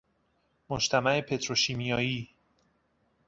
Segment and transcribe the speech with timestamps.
[0.69, 2.29] مجتمع پتروشیمیائی